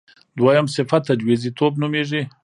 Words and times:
دویم 0.37 0.67
صفت 0.75 1.01
تجویزی 1.09 1.49
توب 1.57 1.73
نومېږي. 1.81 2.21